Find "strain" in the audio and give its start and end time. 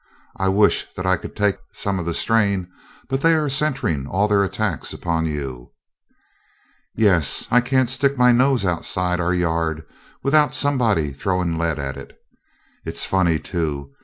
2.15-2.71